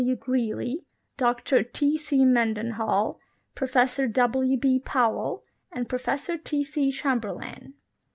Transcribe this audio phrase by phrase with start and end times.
[0.03, 0.15] W.
[0.15, 0.83] Greely,
[1.15, 1.95] Dr T.
[1.95, 2.25] C.
[2.25, 3.19] Mendenhall,
[3.53, 4.57] Professor W.
[4.57, 4.79] B.
[4.79, 6.63] Powell, and Professor T.
[6.63, 6.91] C.
[6.91, 7.75] Chamberlin.